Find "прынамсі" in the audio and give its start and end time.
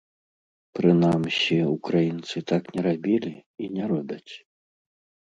0.77-1.57